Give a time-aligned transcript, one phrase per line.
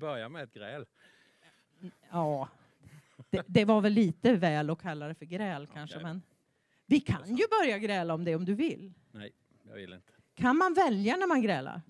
[0.00, 0.86] börja med ett gräl?
[2.10, 2.48] Ja,
[3.30, 6.06] det, det var väl lite väl att kalla det för gräl kanske, Okej.
[6.08, 6.22] men
[6.86, 8.92] vi kan ju börja gräla om det om du vill.
[9.10, 9.32] Nej,
[9.68, 10.12] jag vill inte.
[10.34, 11.82] Kan man välja när man grälar?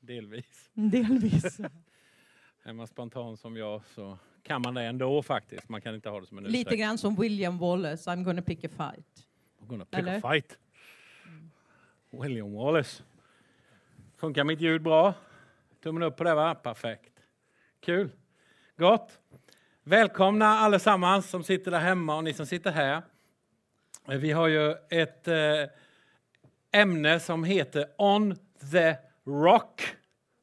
[0.00, 0.70] Delvis.
[0.74, 1.60] Delvis.
[2.62, 5.68] Är man spontan som jag så kan man det ändå faktiskt.
[5.68, 6.80] Man kan inte ha det som en Lite ursäkt.
[6.80, 9.26] grann som William Wallace, I'm gonna pick a fight.
[9.60, 10.18] I'm gonna pick Eller?
[10.18, 10.58] a fight.
[12.10, 13.02] William Wallace.
[14.16, 15.14] Funkar mitt ljud bra?
[15.82, 16.54] Tummen upp på det va?
[16.54, 17.12] Perfekt.
[17.80, 18.10] Kul.
[18.76, 19.18] Gott.
[19.82, 23.02] Välkomna allesammans som sitter där hemma och ni som sitter här.
[24.08, 25.64] Eh, vi har ju ett eh,
[26.72, 28.36] ämne som heter On
[28.72, 28.96] the
[29.26, 29.96] Rock.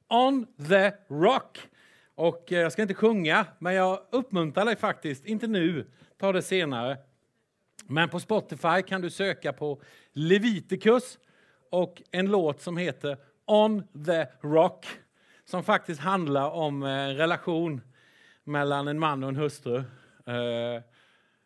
[0.08, 1.60] On the Rock.
[2.16, 6.42] Och eh, jag ska inte sjunga, men jag uppmuntrar dig faktiskt, inte nu, ta det
[6.42, 6.98] senare.
[7.88, 11.18] Men på Spotify kan du söka på Leviticus
[11.70, 14.86] och en låt som heter On the Rock
[15.46, 17.82] som faktiskt handlar om en relation
[18.44, 19.78] mellan en man och en hustru.
[20.28, 20.82] Uh,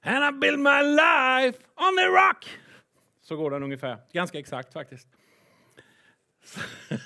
[0.02, 2.46] And I build my life on the rock.
[3.22, 3.98] Så går den ungefär.
[4.12, 5.08] Ganska exakt faktiskt.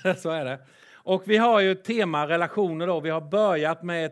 [0.18, 0.60] Så är det.
[0.94, 3.00] Och vi har ju tema relationer då.
[3.00, 4.12] Vi har börjat med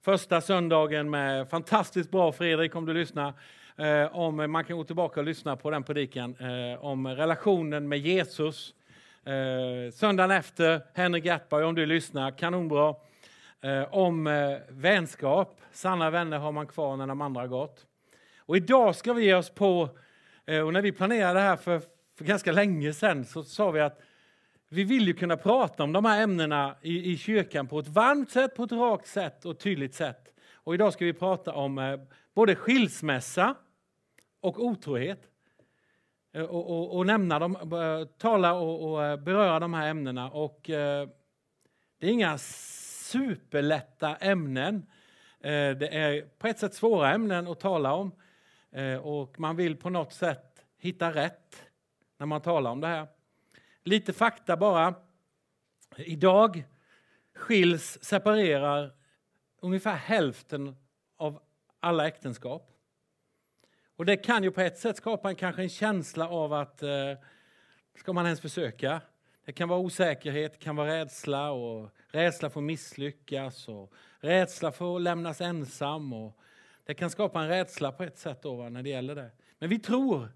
[0.00, 3.32] första söndagen med fantastiskt bra Fredrik om du lyssnar.
[3.76, 7.98] Eh, om, man kan gå tillbaka och lyssna på den predikan eh, om relationen med
[7.98, 8.74] Jesus.
[9.26, 12.94] Eh, söndagen efter Henrik Gertberg om du lyssnar, kanonbra.
[13.60, 17.86] Eh, om eh, vänskap, sanna vänner har man kvar när de andra har gått.
[18.38, 19.88] Och idag ska vi ge oss på,
[20.46, 21.80] eh, och när vi planerade det här för,
[22.18, 24.00] för ganska länge sedan så sa vi att
[24.68, 28.30] vi vill ju kunna prata om de här ämnena i, i kyrkan på ett varmt
[28.30, 30.34] sätt, på ett rakt sätt och tydligt sätt.
[30.54, 32.00] Och idag ska vi prata om eh,
[32.34, 33.54] både skilsmässa
[34.40, 35.31] och otrohet.
[36.32, 40.30] Eh, och, och, och nämna dem, eh, tala och, och eh, beröra de här ämnena.
[40.30, 41.08] Och, eh,
[41.98, 44.86] det är inga superlätta ämnen.
[45.40, 48.12] Eh, det är på ett sätt svåra ämnen att tala om.
[48.70, 51.62] Eh, och man vill på något sätt hitta rätt
[52.18, 53.06] när man talar om det här.
[53.84, 54.94] Lite fakta bara.
[55.96, 56.64] Idag
[57.34, 58.92] skiljs, separerar
[59.60, 60.76] ungefär hälften
[61.16, 61.42] av
[61.80, 62.71] alla äktenskap.
[63.96, 67.12] Och det kan ju på ett sätt skapa en, kanske en känsla av att eh,
[67.94, 69.00] ska man ens försöka?
[69.44, 74.72] Det kan vara osäkerhet, det kan vara rädsla och rädsla för att misslyckas och rädsla
[74.72, 76.12] för att lämnas ensam.
[76.12, 76.38] Och
[76.84, 79.30] det kan skapa en rädsla på ett sätt då, va, när det gäller det.
[79.58, 80.28] Men vi tror.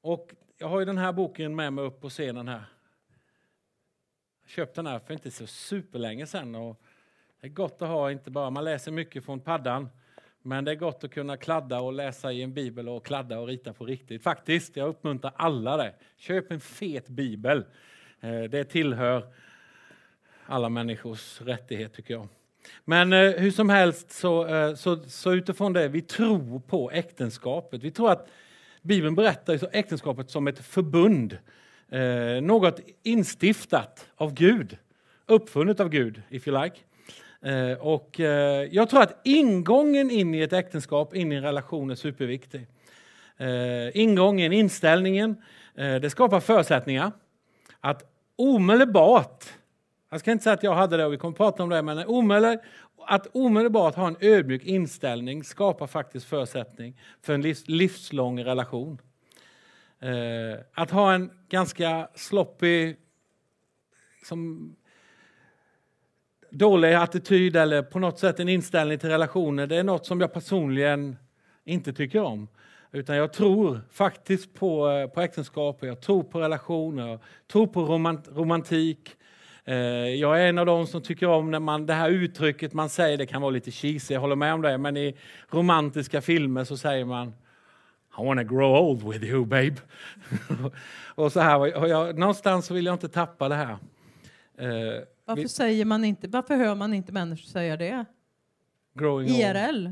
[0.00, 2.64] Och jag har ju den här boken med mig upp på scenen här.
[4.42, 6.54] Jag köpte den här för inte så superlänge sedan.
[6.54, 6.80] Och
[7.40, 9.88] det är gott att ha, inte bara man läser mycket från paddan,
[10.42, 13.46] men det är gott att kunna kladda och läsa i en bibel och kladda och
[13.46, 14.22] rita på riktigt.
[14.22, 15.94] Faktiskt, jag uppmuntrar alla det.
[16.16, 17.64] Köp en fet bibel.
[18.20, 19.26] Eh, det tillhör
[20.46, 22.28] alla människors rättighet tycker jag.
[22.84, 27.82] Men eh, hur som helst så, eh, så, så utifrån det, vi tror på äktenskapet.
[27.82, 28.28] Vi tror att
[28.82, 31.38] Bibeln berättar äktenskapet som ett förbund.
[32.42, 34.78] Något instiftat av Gud,
[35.26, 36.76] uppfunnet av Gud, if you like.
[37.42, 41.90] Eh, och eh, jag tror att ingången in i ett äktenskap, in i en relation
[41.90, 42.66] är superviktig.
[43.36, 45.42] Eh, ingången, inställningen,
[45.74, 47.12] eh, det skapar förutsättningar
[47.80, 48.02] att
[48.36, 49.44] omedelbart,
[50.10, 51.82] jag ska inte säga att jag hade det och vi kommer att prata om det,
[51.82, 52.58] men omedel,
[53.06, 58.98] att omedelbart ha en ödmjuk inställning skapar faktiskt förutsättning för en livs, livslång relation.
[60.00, 62.96] Eh, att ha en ganska sloppy,
[64.24, 64.70] som
[66.50, 70.32] dålig attityd eller på något sätt en inställning till relationer, det är något som jag
[70.32, 71.16] personligen
[71.64, 72.48] inte tycker om.
[72.92, 77.20] Utan jag tror faktiskt på, eh, på äktenskap, jag tror på relationer, jag
[77.52, 79.16] tror på romant, romantik.
[79.64, 79.74] Eh,
[80.08, 83.18] jag är en av de som tycker om när man, det här uttrycket man säger,
[83.18, 85.16] det kan vara lite cheesy, jag håller med om det, men i
[85.50, 87.28] romantiska filmer så säger man
[88.18, 89.76] I wanna grow old with you babe.
[91.14, 93.76] och så här, och jag, någonstans vill jag inte tappa det här.
[94.58, 98.04] Eh, varför vi- säger man inte, varför hör man inte människor säga det?
[98.94, 99.38] growing old.
[99.40, 99.88] IRL?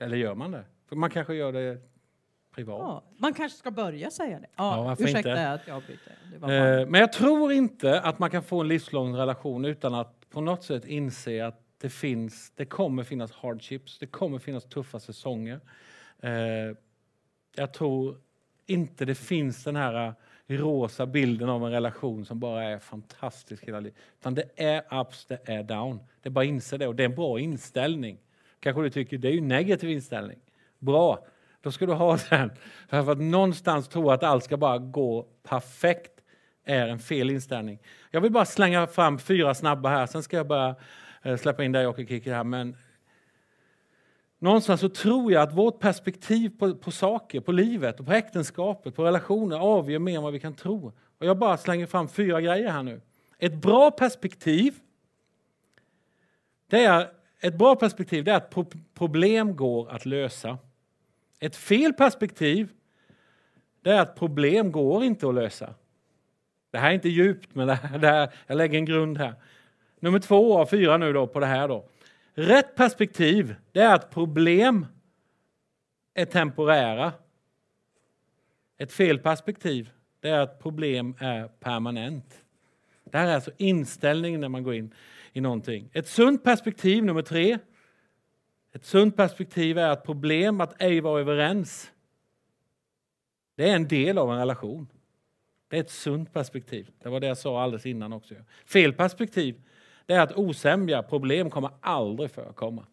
[0.00, 0.64] Eller gör man det?
[0.88, 1.78] För man kanske gör det
[2.54, 2.78] privat.
[2.80, 4.46] Ja, man kanske ska börja säga det.
[4.56, 5.50] Ja, Ja, ursäkta inte?
[5.52, 5.82] att jag
[6.40, 10.30] bara- Eh, men jag tror inte att man kan få en livslång relation utan att
[10.30, 15.00] på något sätt inse att det finns, det kommer finnas hardships, det kommer finnas tuffa
[15.00, 15.60] säsonger.
[16.22, 16.30] Eh,
[17.56, 18.16] jag tror
[18.66, 20.14] inte det finns den här
[20.46, 23.98] rosa bilden av en relation som bara är fantastisk hela livet.
[24.20, 26.00] Utan det är ups, det är down.
[26.22, 28.18] Det är bara att inse det och det är en bra inställning.
[28.60, 30.38] Kanske du tycker det är ju en negativ inställning.
[30.78, 31.26] Bra,
[31.60, 32.50] då ska du ha den.
[32.88, 36.20] För att någonstans tro att allt ska bara gå perfekt
[36.64, 37.78] är en fel inställning.
[38.10, 40.74] Jag vill bara slänga fram fyra snabba här, sen ska jag bara
[41.22, 42.76] eh, släppa in dig och Kikki, här, men
[44.44, 48.96] någonstans så tror jag att vårt perspektiv på, på saker, på livet, och på äktenskapet,
[48.96, 50.92] på relationer avgör mer än vad vi kan tro.
[51.18, 53.00] Och jag bara slänger fram fyra grejer här nu.
[53.38, 54.74] Ett bra perspektiv,
[56.70, 57.10] det är,
[57.40, 58.54] ett bra perspektiv det är att
[58.94, 60.58] problem går att lösa.
[61.40, 62.68] Ett fel perspektiv
[63.82, 65.74] det är att problem går inte att lösa.
[66.70, 69.34] Det här är inte djupt, men det här, det här, jag lägger en grund här.
[70.00, 71.88] Nummer två av fyra nu då på det här då.
[72.34, 74.86] Rätt perspektiv, det är att problem
[76.14, 77.12] är temporära.
[78.78, 79.90] Ett fel perspektiv,
[80.20, 82.44] det är att problem är permanent.
[83.04, 84.94] Det här är alltså inställningen när man går in
[85.32, 85.90] i någonting.
[85.92, 87.58] Ett sunt perspektiv, nummer tre.
[88.72, 91.92] Ett sunt perspektiv är att problem, att ej vara överens,
[93.56, 94.88] det är en del av en relation.
[95.68, 96.90] Det är ett sunt perspektiv.
[97.02, 98.34] Det var det jag sa alldeles innan också.
[98.66, 99.62] Fel perspektiv,
[100.06, 102.86] det är att osämja, problem kommer aldrig förekomma.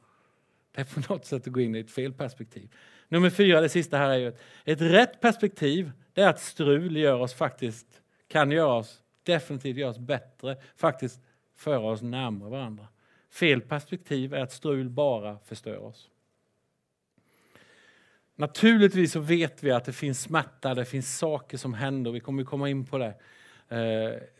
[0.72, 2.70] Det är på något sätt att gå in i ett fel perspektiv.
[3.08, 5.92] Nummer fyra, det sista här är ju ett, ett rätt perspektiv.
[6.14, 11.22] Det är att strul gör oss faktiskt, kan göra oss, definitivt göra oss bättre, faktiskt
[11.56, 12.88] föra oss närmare varandra.
[13.32, 16.10] Fel perspektiv är att strul bara förstör oss.
[18.36, 22.12] Naturligtvis så vet vi att det finns smärta, det finns saker som händer.
[22.12, 23.14] Vi kommer komma in på det.
[23.72, 23.78] Eh,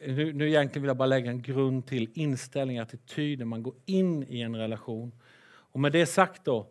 [0.08, 3.74] nu, nu egentligen vill jag bara lägga en grund till inställning, attityd när man går
[3.86, 5.12] in i en relation.
[5.44, 6.68] Och med det sagt då,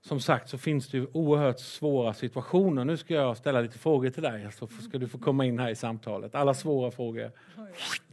[0.00, 2.84] som sagt så finns det ju oerhört svåra situationer.
[2.84, 5.70] Nu ska jag ställa lite frågor till dig, så ska du få komma in här
[5.70, 6.34] i samtalet.
[6.34, 7.30] Alla svåra frågor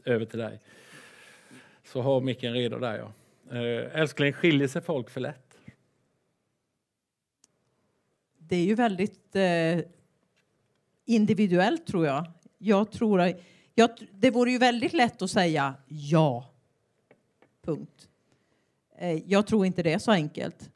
[0.06, 0.60] över till dig.
[1.84, 3.12] Så har micken redo där ja.
[3.54, 5.50] Uh, älskling, skiljer sig folk för lätt?
[8.50, 9.80] det är ju väldigt eh,
[11.06, 12.26] individuellt tror jag.
[12.62, 13.34] Jag tror
[13.76, 16.50] jag, det vore ju väldigt lätt att säga ja.
[17.66, 18.08] Punkt.
[18.98, 20.70] Eh, jag tror inte det är så enkelt.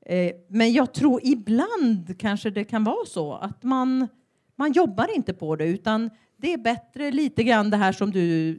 [0.00, 4.08] Eh, men jag tror ibland kanske det kan vara så att man,
[4.56, 8.56] man jobbar inte på det utan det är bättre lite grann det här som du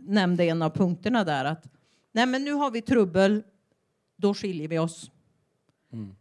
[0.00, 1.66] nämnde en av punkterna där att
[2.12, 3.42] nej men nu har vi trubbel,
[4.16, 5.10] då skiljer vi oss.
[5.92, 6.14] Mm.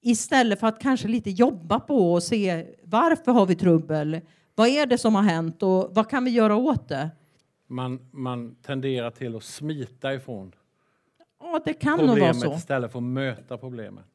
[0.00, 4.20] Istället för att kanske lite jobba på och se varför har vi trubbel?
[4.56, 7.10] Vad är det som har hänt och vad kan vi göra åt det?
[7.66, 10.52] Man, man tenderar till att smita ifrån
[11.40, 12.58] ja, det kan problemet nog vara så.
[12.58, 14.06] istället för att möta problemet.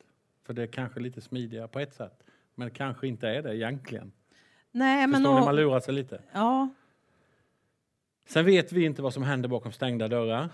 [0.44, 2.24] För det är kanske lite smidigare på ett sätt,
[2.56, 4.12] men det kanske inte är det egentligen.
[4.72, 6.22] Nej, men Förstår och, ni, man lurar sig lite.
[6.32, 6.70] Ja.
[8.28, 10.50] Sen vet vi inte vad som händer bakom stängda dörrar.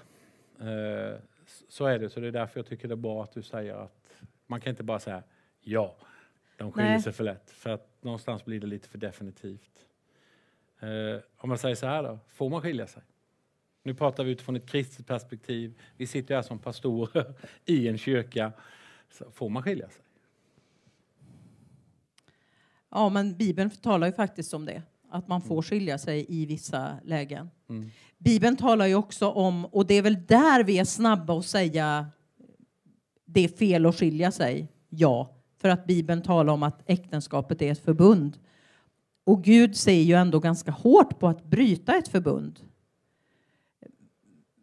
[0.60, 1.19] Eh,
[1.69, 3.75] så är det, så det är därför jag tycker det är bra att du säger
[3.75, 4.10] att
[4.48, 5.24] man kan inte bara säga
[5.62, 5.95] ja,
[6.57, 7.01] de skiljer Nej.
[7.01, 7.51] sig för lätt.
[7.51, 9.86] För att någonstans blir det lite för definitivt.
[10.80, 13.04] Eh, om man säger så här då, får man skilja sig?
[13.83, 15.80] Nu pratar vi utifrån ett kristet perspektiv.
[15.98, 17.33] Vi sitter här som pastorer
[17.65, 18.51] i en kyrka.
[19.12, 20.04] Så får man skilja sig?
[22.89, 24.81] Ja, men Bibeln talar ju faktiskt om det.
[25.09, 25.63] Att man får mm.
[25.63, 27.50] skilja sig i vissa lägen.
[27.69, 27.89] Mm.
[28.18, 32.07] Bibeln talar ju också om, och det är väl där vi är snabba att säga
[33.25, 34.68] det är fel att skilja sig?
[34.89, 38.37] Ja, för att Bibeln talar om att äktenskapet är ett förbund.
[39.23, 42.59] Och Gud säger ju ändå ganska hårt på att bryta ett förbund.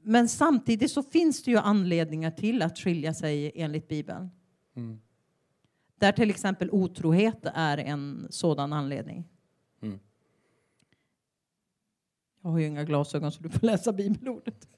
[0.02, 4.30] Men samtidigt så finns det ju anledningar till att skilja sig enligt Bibeln.
[4.76, 5.00] Mm.
[5.98, 9.28] Där till exempel otrohet är en sådan anledning.
[9.82, 9.98] Mm.
[12.42, 14.68] Jag har ju inga glasögon så du får läsa bibelordet.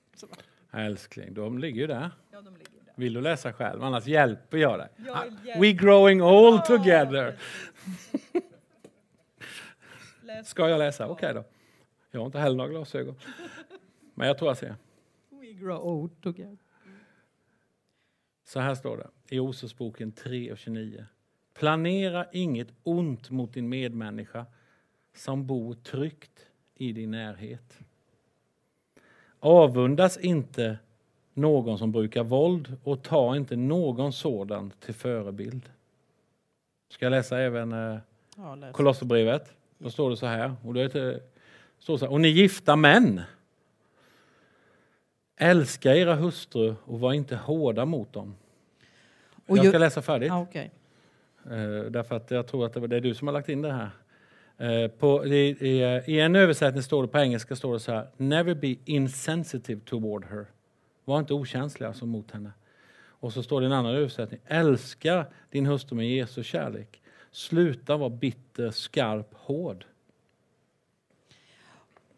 [0.73, 2.11] Älskling, de ligger ju där.
[2.31, 3.83] Ja, de ligger vill du läsa själv?
[3.83, 4.89] Annars hjälper jag dig.
[4.97, 7.37] Jag We growing old together.
[10.45, 11.07] Ska jag läsa?
[11.07, 11.45] Okej okay då.
[12.11, 13.15] Jag har inte heller några glasögon.
[14.15, 14.75] Men jag tror jag ser.
[15.31, 16.59] We grow old together.
[18.45, 21.07] Så här står det i Ososboken 3 och 29.
[21.55, 24.47] Planera inget ont mot din medmänniska
[25.15, 27.79] som bor tryggt i din närhet.
[29.39, 30.79] Avundas inte
[31.37, 35.71] någon som brukar våld och ta inte någon sådan till förebild.
[36.89, 37.99] Ska jag läsa även eh,
[38.37, 39.53] ja, Kolosserbrevet?
[39.79, 40.55] Då står det så här.
[40.65, 41.21] Och, det är,
[41.79, 43.21] står så här, och ni gifta män,
[45.37, 48.35] älska era hustrur och var inte hårda mot dem.
[49.47, 50.33] Och jag ska läsa färdigt.
[50.33, 50.69] Ah, okay.
[51.45, 53.91] eh, därför att jag tror att det är du som har lagt in det här.
[54.59, 58.07] Eh, på, i, i, I en översättning står det på engelska står det så här.
[58.17, 60.47] Never be insensitive toward her.
[61.07, 62.51] Var inte okänslig alltså mot henne.
[63.21, 64.41] Och så står det i en annan översättning.
[64.47, 67.03] Älska din hustru med Jesu kärlek.
[67.33, 69.85] Sluta vara bitter, skarp, hård.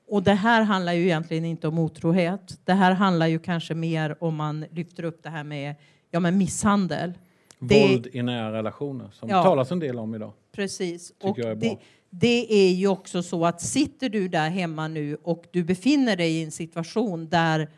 [0.08, 2.60] Och det här handlar ju egentligen inte om otrohet.
[2.64, 5.74] Det här handlar ju kanske mer om man lyfter upp det här med
[6.10, 7.12] ja, men misshandel.
[7.58, 9.36] Det- Våld i nära relationer som Ja.
[9.36, 10.32] det talas en del om idag.
[10.52, 11.12] Precis.
[11.22, 11.78] Och är det,
[12.10, 16.32] det är ju också så att sitter du där hemma nu och du befinner dig
[16.32, 17.68] i en situation där,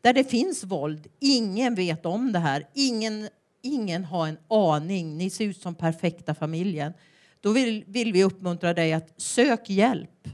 [0.00, 3.28] där det finns våld, ingen vet om det här, ingen,
[3.62, 6.92] ingen har en aning, ni ser ut som perfekta familjen.
[7.40, 10.28] Då vill, vill vi uppmuntra dig att sök hjälp.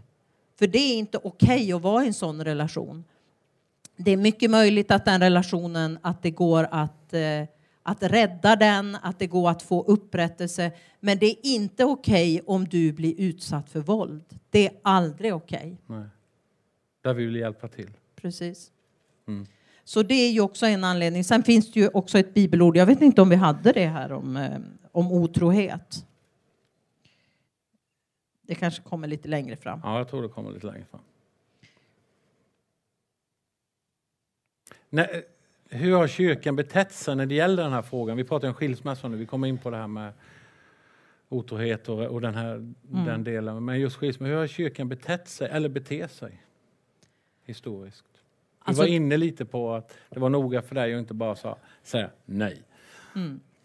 [0.59, 3.05] För det är inte okej att vara i en sån relation.
[3.97, 7.43] Det är mycket möjligt att den relationen, att det går att, eh,
[7.83, 10.73] att rädda den, att det går att få upprättelse.
[11.01, 14.25] Men det är inte okej om du blir utsatt för våld.
[14.51, 15.79] Det är aldrig okej.
[15.87, 16.07] Nej.
[17.03, 17.91] Där vi vill hjälpa till.
[18.17, 18.71] Precis.
[19.27, 19.47] Mm.
[19.85, 21.25] Så det är ju också en anledning.
[21.25, 24.13] Sen finns det ju också ett bibelord, jag vet inte om vi hade det här
[24.13, 24.59] om, eh,
[24.93, 26.07] om otrohet.
[28.43, 29.81] Det kanske kommer lite längre fram.
[29.83, 31.01] Ja, jag tror det kommer lite längre fram.
[34.91, 35.25] Nej,
[35.69, 38.17] hur har kyrkan betett sig när det gäller den här frågan?
[38.17, 40.13] Vi pratar om skilsmässa nu, vi kommer in på det här med
[41.29, 43.65] otrohet och, och den, här, den delen.
[43.65, 46.43] Men just skilsmässa, hur har kyrkan betett sig, eller beter sig
[47.45, 48.14] historiskt?
[48.69, 51.59] Alltså- var inne lite på att det var noga för dig att inte bara sa,
[51.83, 52.63] säga nej.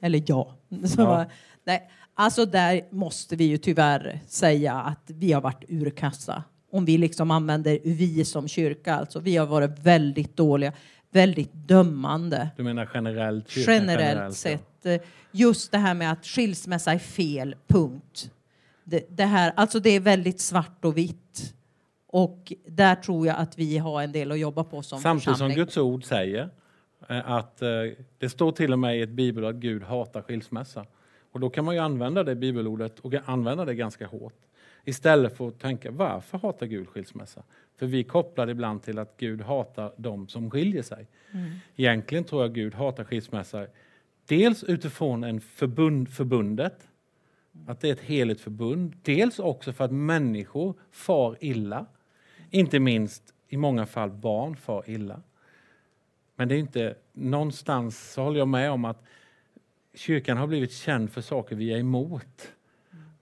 [0.01, 0.55] Eller ja.
[0.85, 1.25] Så, Ja.
[1.63, 6.43] Nej, alltså där måste vi ju tyvärr säga att vi har varit urkassa.
[6.71, 10.73] Om vi liksom använder vi som kyrka, alltså vi har varit väldigt dåliga,
[11.11, 12.49] väldigt dömande.
[12.57, 13.57] Du menar generellt?
[13.57, 14.31] Generellt ja.
[14.31, 14.85] sett.
[14.85, 15.01] Eh,
[15.31, 18.31] Just det här med att skilsmässa är fel, punkt.
[18.83, 21.53] Det, det, här, alltså det är väldigt svart och vitt.
[22.11, 25.33] Och där tror jag att vi har en del att jobba på som Samtidigt som
[25.33, 25.57] församling.
[25.57, 26.49] Guds ord säger
[27.09, 27.69] eh, att eh,
[28.17, 30.85] det står till och med i ett bibelord att Gud hatar skilsmässa.
[31.31, 34.33] Och då kan man ju använda det bibelordet och använda det ganska hårt.
[34.85, 37.43] Istället för att tänka varför hatar Gud skilsmässa?
[37.77, 41.07] För vi kopplar det ibland till att Gud hatar de som skiljer sig.
[41.75, 43.67] Egentligen tror jag Gud hatar skilsmässa
[44.25, 46.87] dels utifrån en förbund, förbundet,
[47.67, 48.95] att det är ett heligt förbund.
[49.01, 51.85] Dels också för att människor far illa.
[52.51, 55.21] Inte minst i många fall barn far illa.
[56.35, 59.03] Men det är inte någonstans så håller jag med om att
[59.93, 62.51] kyrkan har blivit känd för saker vi är emot.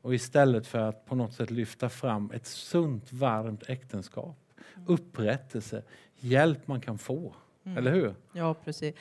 [0.02, 4.38] Och istället för att på något sätt lyfta fram ett sunt, varmt äktenskap,
[4.86, 5.84] upprättelse,
[6.20, 7.36] hjälp man kan få.
[7.78, 8.16] Eller hur?
[8.34, 8.96] Ja, precis.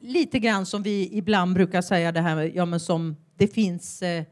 [0.00, 4.02] Lite grann som vi ibland brukar säga det här med, ja men som det finns
[4.02, 4.24] eh,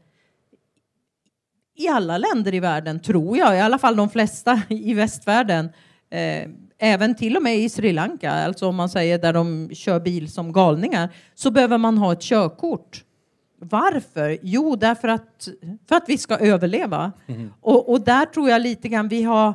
[1.75, 5.69] i alla länder i världen, tror jag, i alla fall de flesta i västvärlden.
[6.09, 9.99] Eh, även till och med i Sri Lanka, alltså om man säger där de kör
[9.99, 13.03] bil som galningar, så behöver man ha ett körkort.
[13.59, 14.37] Varför?
[14.41, 15.47] Jo, därför att,
[15.89, 17.11] för att vi ska överleva.
[17.61, 19.53] Och, och där tror jag lite grann vi har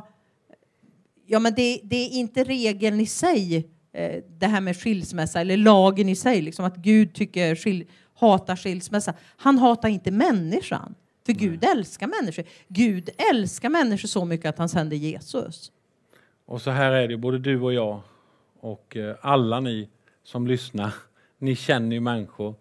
[1.31, 5.57] Ja, men det, det är inte regeln i sig, eh, det här med skilsmässa, eller
[5.57, 7.85] lagen i sig, liksom att Gud tycker skil,
[8.19, 9.13] hatar skilsmässa.
[9.37, 10.95] Han hatar inte människan,
[11.29, 12.45] för Gud älskar människor.
[12.67, 15.71] Gud älskar människor så mycket att han sände Jesus.
[16.45, 18.01] Och så här är det, både du och jag
[18.59, 19.89] och eh, alla ni
[20.23, 20.93] som lyssnar.
[21.37, 22.55] Ni känner ju människor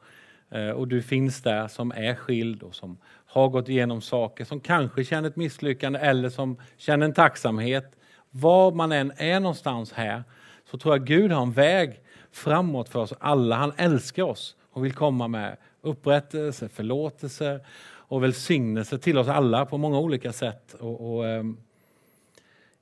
[0.51, 4.61] eh, och du finns där som är skild och som har gått igenom saker, som
[4.61, 7.97] kanske känner ett misslyckande eller som känner en tacksamhet.
[8.31, 10.25] Var man än är någonstans här
[10.71, 12.01] så tror jag Gud har en väg
[12.33, 13.57] framåt för oss alla.
[13.57, 17.61] Han älskar oss och vill komma med upprättelse, förlåtelse
[18.09, 20.75] och välsignelse till oss alla på många olika sätt.
[20.75, 21.57] Och, och, ehm,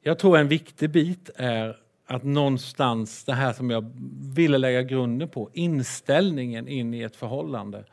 [0.02, 3.92] jag tror en viktig bit är att någonstans, det här som jag
[4.34, 7.84] ville lägga grunden på, inställningen in i ett förhållande,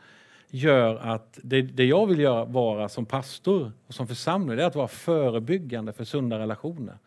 [0.49, 4.67] gör att det, det jag vill göra, vara som pastor och som församling, det är
[4.67, 6.97] att vara förebyggande för sunda relationer.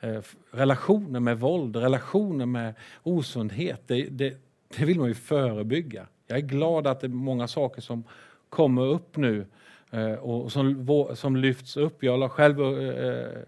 [0.00, 0.20] Eh,
[0.50, 4.36] relationer med våld, relationer med osundhet, det, det,
[4.76, 6.06] det vill man ju förebygga.
[6.26, 8.04] Jag är glad att det är många saker som
[8.50, 9.46] kommer upp nu
[9.90, 12.02] eh, och som, som lyfts upp.
[12.02, 13.42] Jag la själv eh,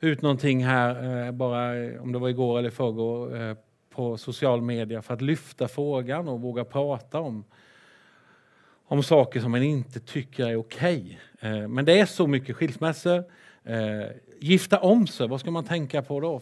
[0.00, 3.56] ut någonting här, eh, bara eh, om det var igår eller förrgår, eh,
[3.90, 7.44] på social media för att lyfta frågan och våga prata om,
[8.86, 11.20] om saker som man inte tycker är okej.
[11.40, 13.24] Eh, men det är så mycket skilsmässor.
[13.64, 14.06] Eh,
[14.40, 16.40] gifta om sig, vad ska man tänka på då?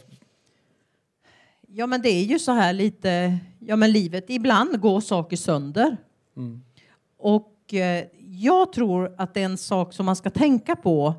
[1.67, 5.97] Ja, men det är ju så här lite, ja men livet, ibland går saker sönder.
[6.37, 6.63] Mm.
[7.17, 11.15] Och eh, jag tror att det är en sak som man ska tänka på.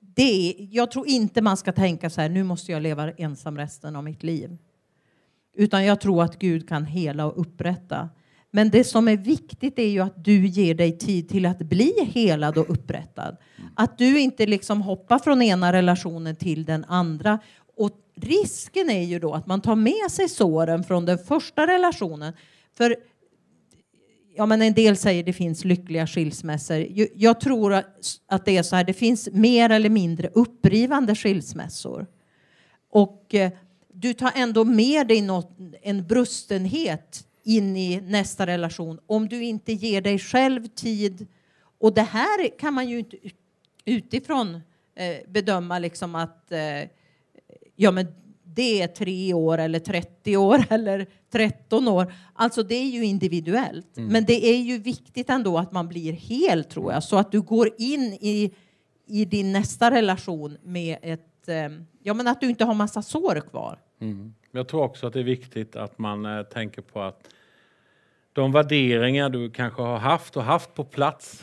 [0.00, 3.56] Det är, jag tror inte man ska tänka så här, nu måste jag leva ensam
[3.58, 4.56] resten av mitt liv.
[5.56, 8.08] Utan jag tror att Gud kan hela och upprätta.
[8.50, 11.92] Men det som är viktigt är ju att du ger dig tid till att bli
[12.12, 13.36] helad och upprättad.
[13.76, 17.38] Att du inte liksom hoppar från ena relationen till den andra.
[17.76, 22.32] Och risken är ju då att man tar med sig såren från den första relationen.
[22.76, 22.96] För
[24.38, 26.86] ja, men en del säger det finns lyckliga skilsmässor.
[27.14, 27.72] Jag tror
[28.26, 32.06] att det är så här, det finns mer eller mindre upprivande skilsmässor.
[32.90, 33.52] Och eh,
[33.92, 39.72] du tar ändå med dig något, en brustenhet in i nästa relation om du inte
[39.72, 41.26] ger dig själv tid.
[41.78, 43.16] Och det här kan man ju inte
[43.84, 44.54] utifrån
[44.94, 46.88] eh, bedöma liksom att eh,
[47.76, 48.06] ja, men
[48.58, 52.12] det är tre år eller 30 år eller 13 år.
[52.34, 53.96] Alltså det är ju individuellt.
[53.96, 54.12] Mm.
[54.12, 57.02] Men det är ju viktigt ändå att man blir hel tror jag.
[57.02, 58.54] Så att du går in i,
[59.06, 61.68] i din nästa relation med ett, eh,
[62.02, 63.78] ja men att du inte har massa sår kvar.
[64.00, 64.34] Mm.
[64.50, 67.28] Jag tror också att det är viktigt att man eh, tänker på att
[68.32, 71.42] de värderingar du kanske har haft och haft på plats,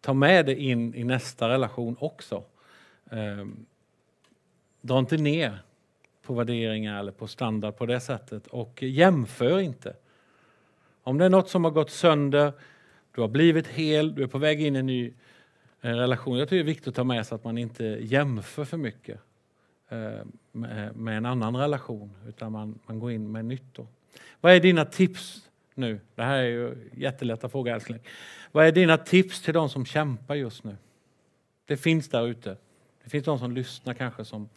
[0.00, 2.44] ta med det in i nästa relation också.
[3.10, 3.46] Eh,
[4.80, 5.67] dra inte ner
[6.28, 9.96] på värderingar eller på standard på det sättet och jämför inte.
[11.02, 12.52] Om det är något som har gått sönder,
[13.14, 15.12] du har blivit hel, du är på väg in i en ny
[15.80, 16.38] eh, relation.
[16.38, 19.20] Jag tycker det är viktigt att ta med sig att man inte jämför för mycket
[19.88, 23.74] eh, eh, med en annan relation utan man, man går in med nytt.
[23.74, 23.86] Då.
[24.40, 26.00] Vad är dina tips nu?
[26.14, 28.00] Det här är ju jättelätta frågor älskling.
[28.52, 30.76] Vad är dina tips till de som kämpar just nu?
[31.66, 32.56] Det finns där ute.
[33.04, 34.48] Det finns de som lyssnar kanske som,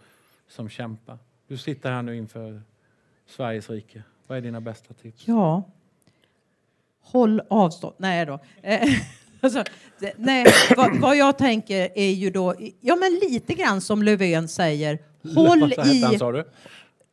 [0.48, 1.18] som kämpar.
[1.52, 2.62] Du sitter här nu inför
[3.26, 4.04] Sveriges rike.
[4.28, 5.28] Vad är dina bästa tips?
[5.28, 5.64] Ja.
[7.02, 7.94] Håll avstånd.
[7.98, 8.40] Nej då.
[8.62, 8.90] Eh,
[9.42, 9.64] alltså,
[10.16, 10.46] nej,
[10.78, 15.00] vad, vad, jag tänker är ju då, ja men lite grann som Löfven säger,
[15.36, 16.04] håll i...
[16.04, 16.46] Han, sa du?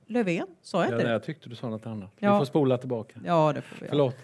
[0.06, 2.12] Löfven, sa jag inte ja, Jag tyckte du sa något annat.
[2.18, 2.32] Ja.
[2.32, 3.20] Vi får spola tillbaka.
[3.24, 3.88] Ja, det får vi.
[3.88, 4.16] Förlåt.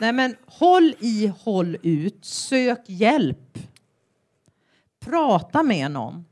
[0.00, 3.58] Nej men håll i, håll ut, sök hjälp.
[5.00, 6.24] Prata med någon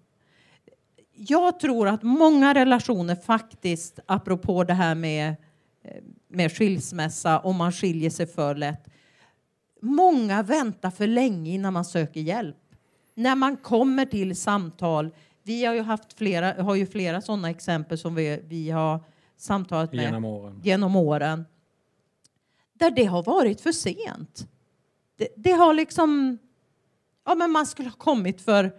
[1.19, 5.37] jag tror att många relationer faktiskt, apropå det här med,
[5.85, 8.89] eh, med skilsmässa, om man skiljer sig för lätt.
[9.81, 12.57] Många väntar för länge innan man söker hjälp.
[13.15, 15.11] När man kommer till samtal,
[15.43, 19.01] vi har ju haft flera, har ju flera sådana exempel som vi, vi har
[19.37, 20.61] samtalat med genom åren.
[20.65, 21.45] genom åren.
[22.73, 24.49] Där det har varit för sent.
[25.17, 26.39] Det, det har liksom,
[27.25, 28.73] ja men man skulle ha kommit för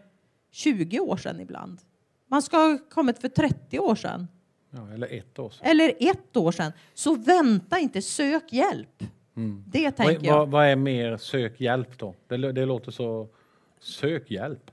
[0.52, 1.82] 20 år sedan ibland.
[2.32, 4.28] Man ska ha kommit för 30 år sedan.
[4.70, 5.68] Ja, eller ett år sedan.
[5.68, 6.72] Eller ett år sedan.
[6.94, 9.04] Så vänta inte, sök hjälp.
[9.36, 9.64] Mm.
[9.68, 10.38] Det tänker vad, jag.
[10.38, 12.16] Vad, vad, är mer sök hjälp då?
[12.28, 13.28] Det, det låter så...
[13.82, 14.72] Sök hjälp.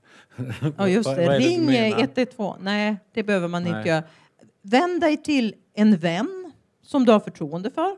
[0.79, 1.39] Ja, just det.
[1.39, 2.59] Ring 112.
[2.63, 3.77] Nej, det behöver man Nej.
[3.77, 4.03] inte göra.
[4.63, 7.97] Vänd dig till en vän som du har förtroende för.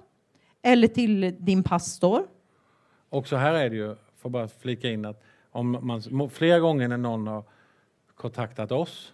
[0.63, 2.27] Eller till din pastor.
[3.09, 5.79] Och så här är det ju, får bara flika in att om
[6.11, 7.45] man flera gånger när någon har
[8.15, 9.13] kontaktat oss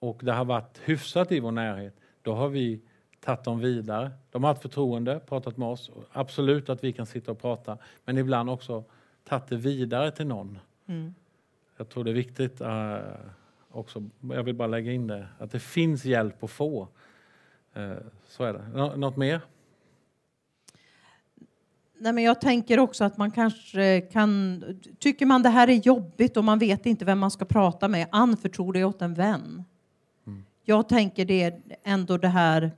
[0.00, 2.80] och det har varit hyfsat i vår närhet, då har vi
[3.20, 4.10] tagit dem vidare.
[4.30, 5.90] De har haft förtroende, pratat med oss.
[6.12, 8.84] Absolut att vi kan sitta och prata, men ibland också
[9.24, 10.58] tagit det vidare till någon.
[10.86, 11.14] Mm.
[11.76, 12.98] Jag tror det är viktigt uh,
[13.70, 16.88] också, jag vill bara lägga in det, att det finns hjälp att få.
[17.76, 17.92] Uh,
[18.26, 18.68] så är det.
[18.74, 19.40] Nå något mer?
[21.98, 24.64] Nej, men jag tänker också att man kanske kan...
[24.98, 28.06] Tycker man det här är jobbigt och man vet inte vem man ska prata med,
[28.12, 29.64] anförtro det åt en vän
[30.70, 32.72] jag tänker det är ändå det här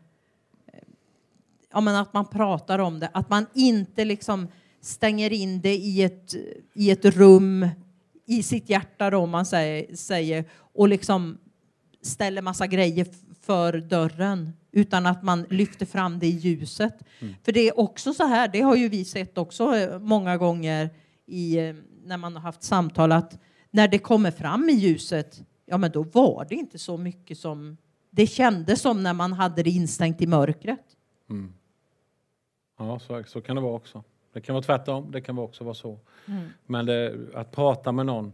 [1.73, 4.49] ja, men att man pratar om det, att man inte liksom
[4.81, 6.35] stänger in det i ett,
[6.75, 7.69] i ett rum
[8.27, 11.39] i sitt hjärta då, om man säger, säger och liksom
[12.03, 13.07] ställer massa grejer
[13.41, 17.03] för dörren utan att man lyfter fram det i ljuset.
[17.21, 17.35] Mm.
[17.45, 20.91] För det är också så här, det har ju vi sett också eh, många gånger
[21.27, 21.75] i, eh,
[22.05, 23.39] när man har haft samtal att
[23.71, 27.77] när det kommer fram i ljuset, ja men då var det inte så mycket som
[28.15, 30.85] det kändes som när man hade det instängt i mörkret.
[31.31, 31.55] Mm.
[32.79, 34.05] Ja, så, så kan det vara också.
[34.33, 35.99] Det kan vara tvärtom, det kan också vara så.
[36.27, 36.49] Mm.
[36.67, 38.33] Men det, att prata med någon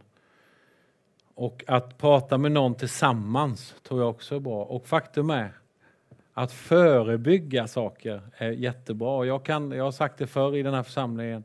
[1.34, 4.64] och att prata med någon tillsammans tror jag också är bra.
[4.64, 5.52] Och faktum är
[6.32, 9.26] att förebygga saker är jättebra.
[9.26, 11.44] Jag, kan, jag har sagt det förr i den här församlingen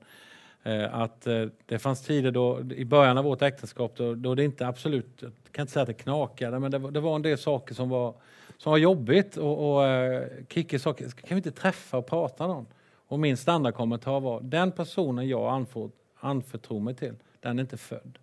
[0.64, 4.44] Eh, att eh, det fanns tider då, i början av vårt äktenskap då, då det
[4.44, 7.38] inte absolut kan inte säga att det knakade, men det var, det var en del
[7.38, 8.14] saker som var,
[8.58, 9.38] som var jobbigt.
[9.38, 10.22] Och, och eh,
[10.58, 12.66] uh, sa, kan vi inte träffa och prata någon?
[13.08, 18.20] Och min standardkommentar var, den personen jag anför, anförtror mig till, den är inte född.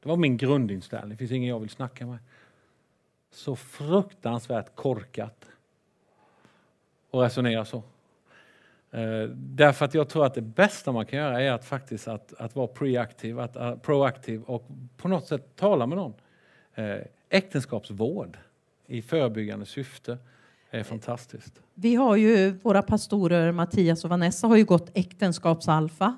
[0.00, 2.18] Det var min grundinställning, det finns ingen jag vill snacka med.
[3.30, 5.50] Så fruktansvärt korkat
[7.10, 7.82] att resonera så.
[8.92, 12.34] Eh, därför att jag tror att det bästa man kan göra är att faktiskt att,
[12.38, 16.14] att vara preaktiv, att, uh, proaktiv och på något sätt tala med någon.
[16.74, 16.96] Eh,
[17.28, 18.38] äktenskapsvård
[18.86, 20.18] i förebyggande syfte
[20.70, 21.60] är fantastiskt.
[21.74, 26.16] Vi har ju våra pastorer Mattias och Vanessa har ju gått äktenskapsalfa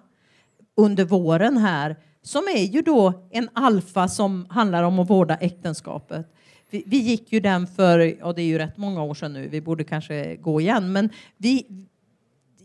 [0.77, 6.27] under våren här som är ju då en alfa som handlar om att vårda äktenskapet.
[6.71, 9.49] Vi, vi gick ju den för, ja det är ju rätt många år sedan nu,
[9.49, 11.67] vi borde kanske gå igen, men vi,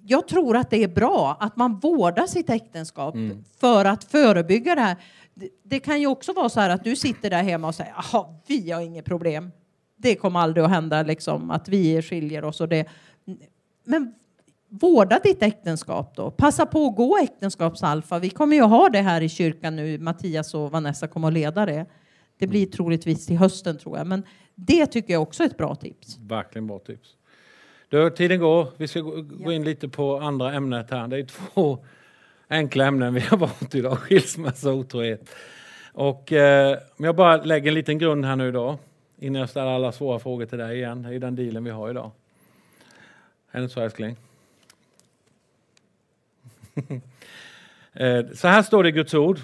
[0.07, 3.43] jag tror att det är bra att man vårdar sitt äktenskap mm.
[3.59, 4.95] för att förebygga det här.
[5.33, 7.93] Det, det, kan ju också vara så här att du sitter där hemma och säger,
[8.11, 9.51] jaha, vi har inget problem.
[9.95, 12.87] Det kommer aldrig att hända liksom att vi skiljer oss och det.
[13.83, 14.13] Men
[14.69, 16.31] vårda ditt äktenskap då.
[16.31, 18.19] Passa på att gå äktenskapsalfa.
[18.19, 19.99] Vi kommer ju att ha det här i kyrkan nu.
[19.99, 21.85] Mattias och Vanessa kommer att leda det.
[22.37, 24.07] Det blir troligtvis till hösten tror jag.
[24.07, 24.23] Men
[24.55, 26.17] det tycker jag också är ett bra tips.
[26.17, 27.15] Verkligen bra tips.
[27.89, 28.67] Du, tiden går.
[28.77, 31.07] Vi ska gå in lite på andra ämnet här.
[31.07, 31.85] Det är två
[32.47, 33.97] enkla ämnen vi har valt idag.
[33.99, 35.35] Skilsmässa och otrohet.
[35.93, 38.79] Och eh, om jag bara lägger en liten grund här nu då.
[39.17, 41.03] Innan jag ställer alla svåra frågor till dig igen.
[41.03, 42.11] Det är den dealen vi har idag.
[43.51, 44.15] Är det inte så älskling?
[47.99, 49.39] Eh, så här står det i Guds ord.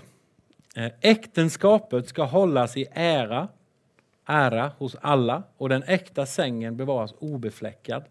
[0.75, 3.47] Eh, äktenskapet ska hållas i ära,
[4.25, 8.03] ära hos alla och den äkta sängen bevaras obefläckad.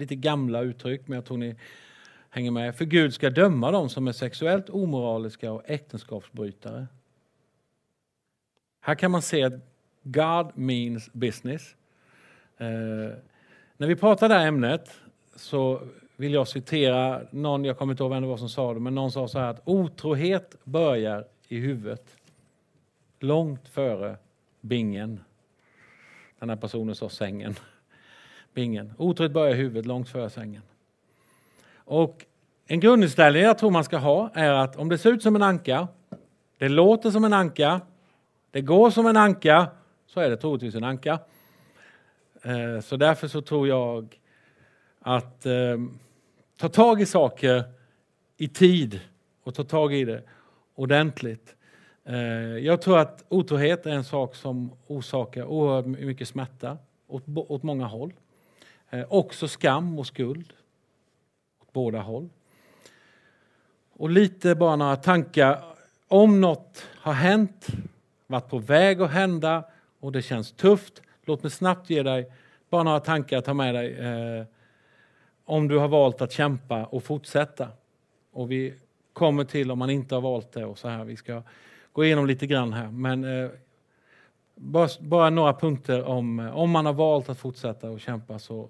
[0.00, 1.54] Lite gamla uttryck, men jag tror ni
[2.30, 2.76] hänger med.
[2.76, 6.86] För Gud ska döma dem som är sexuellt omoraliska och äktenskapsbrytare.
[8.80, 9.52] Här kan man se att
[10.02, 11.76] God means business.
[12.56, 12.66] Eh,
[13.76, 15.00] när vi pratar det här ämnet
[15.36, 15.82] så
[16.16, 18.94] vill jag citera någon, jag kommer inte ihåg vem det var som sa det, men
[18.94, 22.16] någon sa så här att otrohet börjar i huvudet.
[23.20, 24.16] Långt före
[24.60, 25.20] bingen.
[26.38, 27.54] Den här personen sa sängen.
[28.54, 28.92] Bingen.
[28.98, 30.62] Otrohet börjar i huvudet, långt före sängen.
[31.76, 32.26] Och
[32.66, 35.42] en grundinställning jag tror man ska ha är att om det ser ut som en
[35.42, 35.88] anka,
[36.58, 37.80] det låter som en anka,
[38.50, 39.66] det går som en anka,
[40.06, 41.18] så är det troligtvis en anka.
[42.42, 44.18] Eh, så därför så tror jag
[45.00, 45.98] att ehm,
[46.56, 47.64] ta tag i saker
[48.36, 49.00] i tid
[49.42, 50.22] och ta tag i det
[50.74, 51.54] ordentligt.
[52.04, 52.16] Eh,
[52.58, 57.86] jag tror att otrohet är en sak som orsakar oerhört mycket smärta åt, åt många
[57.86, 58.12] håll.
[58.90, 60.52] Eh, också skam och skuld
[61.62, 62.28] åt båda håll.
[63.92, 65.64] Och lite bara några tankar
[66.08, 67.66] om något har hänt,
[68.26, 69.64] varit på väg att hända
[70.00, 71.02] och det känns tufft.
[71.22, 72.32] Låt mig snabbt ge dig
[72.70, 74.44] bara några tankar att ta med dig eh,
[75.44, 77.68] om du har valt att kämpa och fortsätta.
[78.32, 78.74] Och vi
[79.12, 81.04] kommer till om man inte har valt det och så här.
[81.04, 81.42] Vi ska
[81.92, 82.90] gå igenom lite grann här.
[82.90, 83.50] Men eh,
[84.54, 88.68] bara, bara, några punkter om eh, om man har valt att fortsätta och kämpa så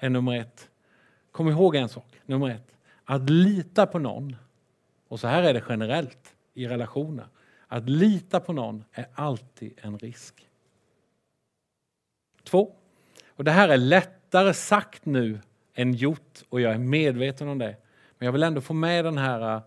[0.00, 0.70] är nummer ett.
[1.30, 2.76] Kom ihåg en sak, nummer ett.
[3.04, 4.36] Att lita på någon,
[5.08, 7.26] och så här är det generellt i relationer.
[7.66, 10.48] Att lita på någon är alltid en risk.
[12.44, 12.72] Två,
[13.28, 15.40] och det här är lättare sagt nu
[15.74, 17.76] än gjort och jag är medveten om det.
[18.18, 19.62] Men jag vill ändå få med den här,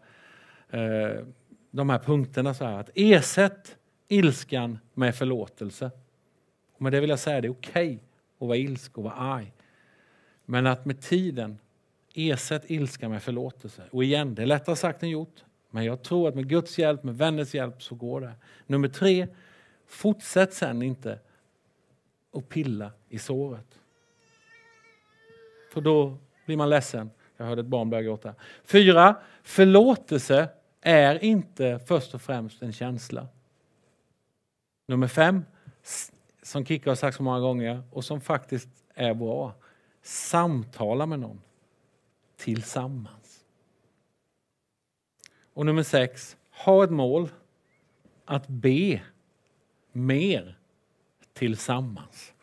[0.70, 1.26] eh,
[1.72, 2.54] de här punkterna.
[2.54, 5.92] Så här, att ersätt ilskan med förlåtelse.
[6.74, 8.00] Och med det vill jag säga det är okej okay
[8.40, 9.54] att vara ilsk och vara arg.
[10.46, 11.60] Men att med tiden
[12.14, 13.84] ersätt ilska med förlåtelse.
[13.92, 15.44] Och igen, det är lättare sagt än gjort.
[15.70, 18.34] Men jag tror att med Guds hjälp, med vänners hjälp så går det.
[18.66, 19.28] Nummer tre,
[19.88, 21.20] fortsätt sen inte
[22.34, 23.80] att pilla i såret.
[25.74, 27.10] För då blir man ledsen.
[27.38, 28.36] Jag hörde ett barn börja gråta.
[28.64, 30.50] Fyra, förlåtelse
[30.82, 33.28] är inte först och främst en känsla.
[34.88, 35.46] Nummer fem,
[36.44, 39.54] som Kikka har sagt så många gånger och som faktiskt är bra.
[40.04, 41.42] Samtala med någon
[42.36, 43.46] tillsammans.
[45.54, 47.30] Och nummer sex, ha ett mål
[48.26, 49.02] att be
[49.92, 50.58] mer
[51.34, 52.34] tillsammans.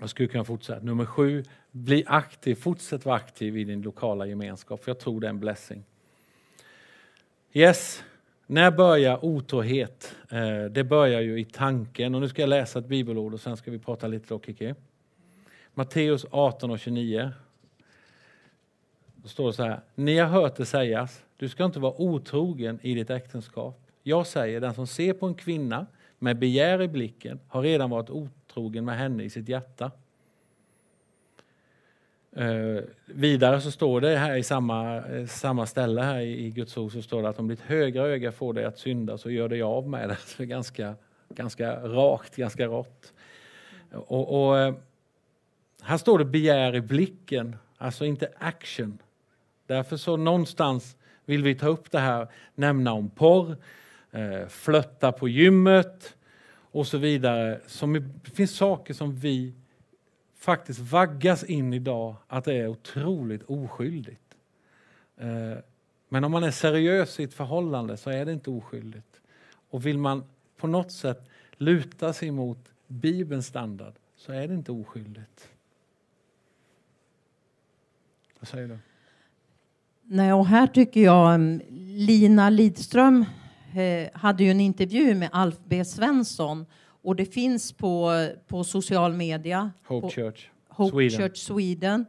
[0.00, 0.84] Jag skulle kunna fortsätta.
[0.84, 2.54] Nummer sju, bli aktiv.
[2.54, 5.84] Fortsätt vara aktiv i din lokala gemenskap, för jag tror det är en blessing.
[7.52, 8.04] Yes,
[8.46, 10.16] när börjar otrohet?
[10.30, 12.14] Eh, det börjar ju i tanken.
[12.14, 14.74] Och nu ska jag läsa ett bibelord och sen ska vi prata lite då, Kiki.
[15.74, 17.30] Matteus 18 och 29.
[19.14, 19.80] Då står det så här.
[19.94, 23.80] Ni har hört det sägas, du ska inte vara otrogen i ditt äktenskap.
[24.02, 25.86] Jag säger, den som ser på en kvinna
[26.18, 29.90] med begär i blicken har redan varit otrogen med henne i sitt hjärta.
[32.32, 36.76] Eh, vidare så står det här i samma, eh, samma ställe här i, i Guds
[36.76, 39.48] ord så står det att om ditt högra öga får dig att synda så gör
[39.48, 40.16] dig av med det.
[40.38, 40.94] det ganska,
[41.28, 43.12] ganska rakt, ganska rått.
[43.92, 44.74] Och, och eh,
[45.82, 47.56] här står det begär i blicken.
[47.76, 48.98] alltså inte action.
[49.66, 53.56] Därför så någonstans vill vi ta upp det här, nämna om porr,
[54.10, 56.16] eh, flötta på gymmet
[56.70, 57.60] och så vidare.
[57.66, 57.92] Som,
[58.24, 59.54] det finns saker som vi
[60.36, 64.36] faktiskt vaggas in idag att det är otroligt oskyldigt.
[65.16, 65.58] Eh,
[66.08, 69.20] men om man är seriös i ett förhållande så är det inte oskyldigt.
[69.70, 70.24] Och vill man
[70.56, 75.49] på något sätt luta sig mot Bibelns standard så är det inte oskyldigt.
[78.40, 78.78] Vad säger du?
[80.02, 83.24] Nej, och här tycker jag um, Lina Lidström
[83.74, 86.66] eh, hade ju en intervju med Alf B Svensson
[87.02, 89.70] och det finns på, på social media.
[89.86, 91.18] Hope på Church Hope Sweden.
[91.18, 92.06] Church Sweden.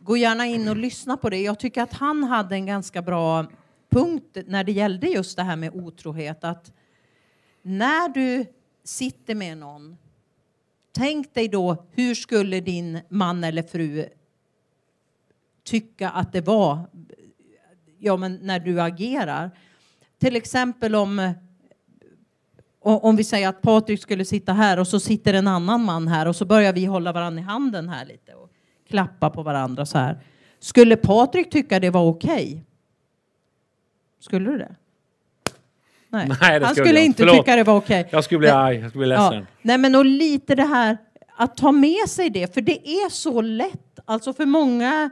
[0.00, 1.42] Gå gärna in och lyssna på det.
[1.42, 3.46] Jag tycker att han hade en ganska bra
[3.90, 6.44] punkt när det gällde just det här med otrohet.
[6.44, 6.72] Att
[7.62, 8.46] när du
[8.84, 9.96] sitter med någon,
[10.92, 14.08] tänk dig då hur skulle din man eller fru
[15.70, 16.88] tycka att det var
[17.98, 19.50] ja, men när du agerar.
[20.18, 21.34] Till exempel om,
[22.80, 26.28] om vi säger att Patrik skulle sitta här och så sitter en annan man här
[26.28, 28.50] och så börjar vi hålla varandra i handen här lite och
[28.88, 30.18] klappa på varandra så här.
[30.58, 32.32] Skulle Patrik tycka det var okej?
[32.32, 32.60] Okay?
[34.20, 34.74] Skulle du det?
[36.08, 37.04] Nej, Nej det han skulle jag.
[37.04, 37.36] inte Förlåt.
[37.36, 38.00] tycka det var okej.
[38.00, 38.10] Okay.
[38.12, 39.34] Jag skulle bli arg, jag skulle bli ledsen.
[39.34, 39.46] Ja.
[39.62, 40.98] Nej, men och lite det här
[41.36, 43.98] att ta med sig det, för det är så lätt.
[44.04, 45.10] Alltså för många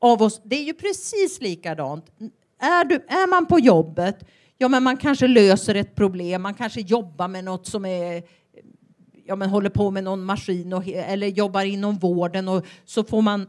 [0.00, 2.06] av oss, det är ju precis likadant.
[2.60, 4.28] Är, du, är man på jobbet,
[4.58, 8.22] ja men man kanske löser ett problem, man kanske jobbar med något som är
[9.26, 13.22] ja, men håller på med någon maskin och, eller jobbar inom vården och så får
[13.22, 13.46] man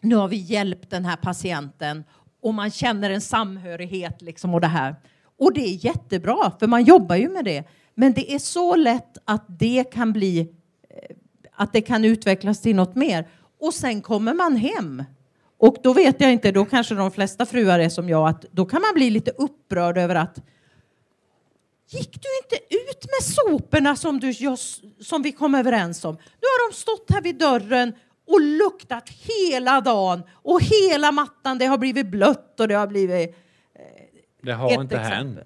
[0.00, 2.04] nu har vi hjälpt den här patienten
[2.40, 4.96] och man känner en samhörighet liksom och det här.
[5.38, 7.64] Och det är jättebra, för man jobbar ju med det.
[7.94, 11.16] Men det är så lätt att det kan bli eh,
[11.52, 13.28] att det kan utvecklas till något mer.
[13.60, 15.04] Och sen kommer man hem.
[15.64, 18.64] Och då vet jag inte, då kanske de flesta fruar är som jag, att då
[18.64, 20.38] kan man bli lite upprörd över att
[21.88, 24.34] Gick du inte ut med soporna som, du,
[25.00, 26.14] som vi kom överens om?
[26.14, 27.92] Nu har de stått här vid dörren
[28.26, 33.30] och luktat hela dagen och hela mattan det har blivit blött och det har blivit...
[33.30, 33.82] Eh,
[34.42, 35.36] det har inte exempel.
[35.36, 35.38] hänt.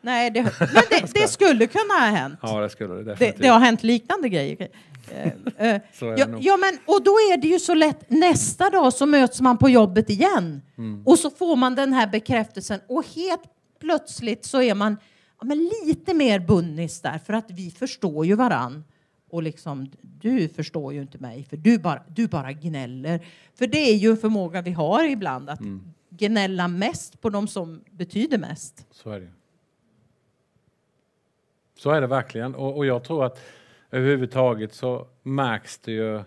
[0.00, 2.38] Nej, det, men det, det, skulle kunna ha hänt.
[2.42, 3.36] Ja, det skulle det definitivt.
[3.36, 4.68] Det, det har hänt liknande grejer.
[5.12, 8.10] Eh, eh, ja, ja, men och då är det ju så lätt.
[8.10, 11.02] Nästa dag så möts man på jobbet igen mm.
[11.06, 13.42] och så får man den här bekräftelsen och helt
[13.80, 14.96] plötsligt så är man
[15.40, 18.84] ja, men lite mer bunnis där för att vi förstår ju varann.
[19.30, 23.26] Och liksom, du förstår ju inte mig för du bara, du bara gnäller.
[23.54, 25.94] För det är ju en förmåga vi har ibland att mm.
[26.10, 28.86] gnälla mest på de som betyder mest.
[28.90, 29.28] Så är det.
[31.78, 32.54] Så är det verkligen.
[32.54, 33.40] Och, och jag tror att
[33.90, 36.22] överhuvudtaget så märks det ju.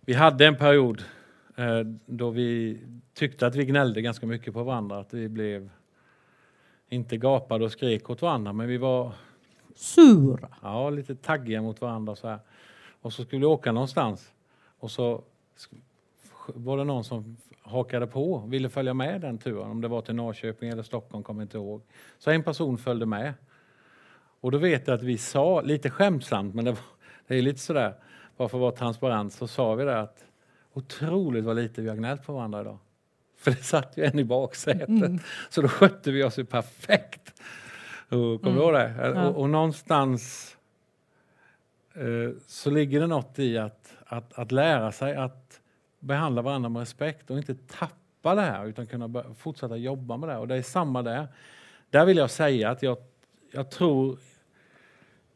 [0.00, 1.04] Vi hade en period
[1.56, 2.80] eh, då vi
[3.14, 4.98] tyckte att vi gnällde ganska mycket på varandra.
[4.98, 5.70] Att vi blev
[6.88, 9.12] inte gapade och skrek åt varandra, men vi var
[9.74, 10.48] sura.
[10.62, 12.16] Ja, lite taggiga mot varandra.
[12.16, 12.38] Så här.
[13.00, 14.32] Och så skulle vi åka någonstans
[14.78, 15.22] och så
[16.46, 19.70] var det någon som hakade på och ville följa med den turen.
[19.70, 21.82] Om det var till Norrköping eller Stockholm, kommer inte ihåg.
[22.18, 23.34] Så en person följde med.
[24.40, 26.80] Och då vet jag att vi sa, lite skämtsamt, men det, var,
[27.26, 27.94] det är lite sådär,
[28.36, 30.24] bara för att vara transparent, så sa vi det att
[30.72, 32.78] otroligt vad lite vi har gnällt på varandra idag.
[33.36, 34.88] För det satt ju en i baksätet.
[34.88, 35.18] Mm.
[35.48, 37.40] Så då skötte vi oss ju perfekt.
[38.08, 38.54] Kommer mm.
[38.54, 38.94] du ihåg det?
[38.98, 39.28] Ja.
[39.28, 40.56] Och, och, någonstans
[41.94, 45.60] eh, så ligger det något i att, att, att lära sig att
[45.98, 50.36] behandla varandra med respekt och inte tappa det här utan kunna fortsätta jobba med det.
[50.36, 51.28] Och det är samma där.
[51.90, 52.96] Där vill jag säga att jag,
[53.52, 54.18] jag tror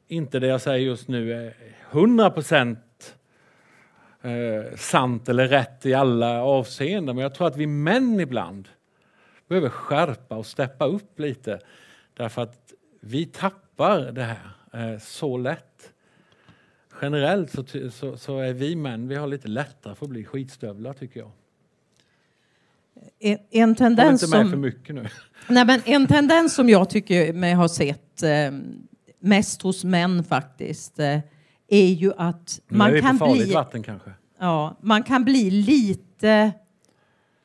[0.09, 1.55] inte det jag säger just nu är
[1.91, 3.17] 100 procent
[4.23, 7.17] eh, sant eller rätt i alla avseenden.
[7.17, 8.69] Men jag tror att vi män ibland
[9.49, 11.61] behöver skärpa och steppa upp lite.
[12.15, 15.91] Därför att vi tappar det här eh, så lätt.
[17.03, 20.93] Generellt så, så, så, är vi män, vi har lite lättare för att bli skitstövlar
[20.93, 21.31] tycker jag.
[23.19, 25.09] En, en tendens inte med som, för mycket nu.
[25.49, 28.51] Nej, men en tendens som jag tycker mig ha sett eh,
[29.25, 31.21] mest hos män faktiskt eh,
[31.69, 33.53] är ju att man kan bli...
[33.53, 34.01] vatten.
[34.39, 36.53] Ja, man kan bli lite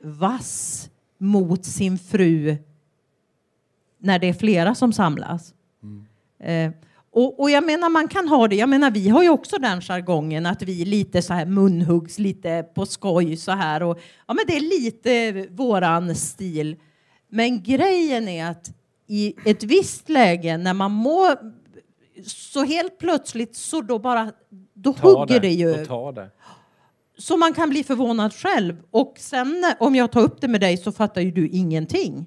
[0.03, 2.57] vass mot sin fru
[3.99, 5.53] när det är flera som samlas.
[5.83, 6.05] Mm.
[6.39, 6.79] Eh,
[7.11, 9.81] och, och, jag menar man kan ha det, jag menar vi har ju också den
[9.81, 14.45] jargongen att vi lite så här munhuggs lite på skoj så här och ja men
[14.47, 16.75] det är lite våran stil.
[17.29, 18.71] Men grejen är att
[19.07, 21.37] i ett visst läge när man mår
[22.23, 24.31] så helt plötsligt så då bara
[24.73, 25.73] då ta hugger det, det ju.
[26.13, 26.29] det.
[27.17, 28.77] så man kan bli förvånad själv.
[28.91, 32.25] Och sen om jag tar upp det med dig så fattar ju du ingenting.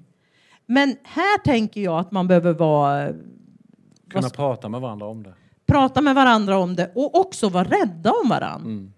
[0.65, 3.13] Men här tänker jag att man behöver vara,
[4.09, 5.33] Kunna prata med varandra om det.
[5.65, 8.69] prata med varandra om det och också vara rädda om varandra.
[8.69, 8.93] Mm.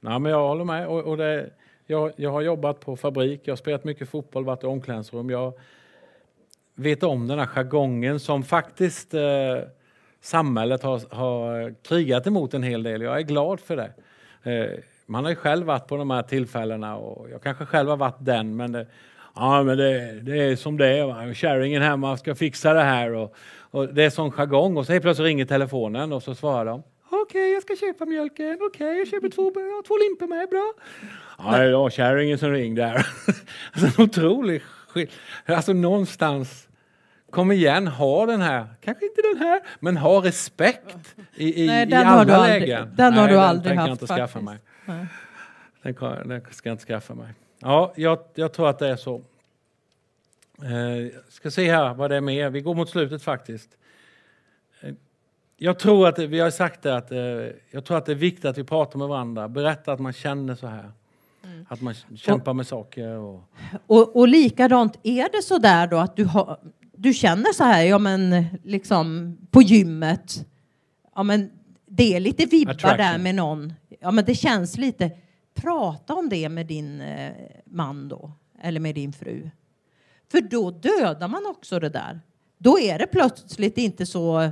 [0.00, 0.88] Nej, men jag håller med.
[0.88, 1.50] Och, och det,
[1.86, 5.30] jag, jag har jobbat på fabrik, jag har spelat mycket fotboll, varit i omklädningsrum.
[5.30, 5.52] Jag
[6.78, 9.22] vet om den här jargongen som faktiskt eh,
[10.20, 13.02] samhället har, har krigat emot en hel del.
[13.02, 13.90] Jag är glad för det.
[14.50, 17.96] Eh, man har ju själv varit på de här tillfällena och jag kanske själv har
[17.96, 18.86] varit den, men det,
[19.34, 21.34] ja, men det, det är som det är.
[21.34, 23.34] Kärringen hemma ska fixa det här och,
[23.70, 26.82] och det är sån jargong och så helt plötsligt ringer telefonen och så svarar de.
[27.10, 28.58] Okej, okay, jag ska köpa mjölken.
[28.60, 29.50] Okej, okay, jag köper två,
[29.86, 30.48] två limpor med.
[30.48, 30.72] Bra.
[31.38, 32.82] Ja, det var kärringen som ringde.
[32.82, 32.94] Där.
[33.72, 35.14] alltså, en otrolig skillnad.
[35.46, 36.67] Alltså någonstans
[37.30, 40.96] Kom igen, ha den här, kanske inte den här, men ha respekt
[41.34, 42.92] i, i, Nej, i alla aldrig, lägen.
[42.96, 44.18] Den Nej, har du den aldrig tänker haft inte faktiskt.
[44.32, 44.58] skaffa mig.
[44.84, 45.06] Nej.
[45.82, 47.28] Den, kan- den ska jag inte skaffa mig.
[47.58, 49.22] Ja, jag, jag tror att det är så.
[50.62, 52.50] Eh, ska se här vad det är mer.
[52.50, 53.70] Vi går mot slutet faktiskt.
[54.80, 54.94] Eh,
[55.56, 57.18] Jag tror att vi har sagt det att eh,
[57.70, 59.48] jag tror att det är viktigt att vi pratar med varandra.
[59.48, 60.92] Berätta att man känner så här.
[61.44, 61.66] Mm.
[61.68, 63.08] Att man kämpar med saker.
[63.08, 63.42] Och,
[63.86, 66.58] Och, och likadant, är det så där då att du, har,
[66.98, 70.46] du känner så här, ja men liksom på gymmet,
[71.14, 71.50] ja men
[71.86, 72.98] det är lite vibbar Attraction.
[72.98, 75.10] där med någon, ja men det känns lite,
[75.54, 77.32] prata om det med din eh,
[77.64, 78.32] man då,
[78.62, 79.50] eller med din fru.
[80.30, 82.20] För då dödar man också det där.
[82.58, 84.50] Då är det plötsligt inte så, eh,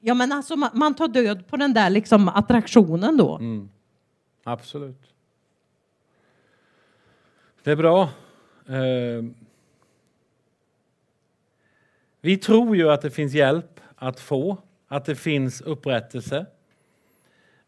[0.00, 3.36] ja men alltså man, man tar död på den där liksom attraktionen då.
[3.36, 3.68] mm,
[4.44, 5.02] absolut.
[7.62, 8.02] Det är bra.
[8.66, 9.24] Eh,
[12.20, 16.46] vi tror ju att det finns hjälp att få, att det finns upprättelse.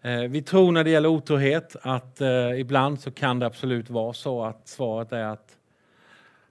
[0.01, 4.12] Eh, vi tror när det gäller otrohet att eh, ibland så kan det absolut vara
[4.12, 5.59] så att svaret är att,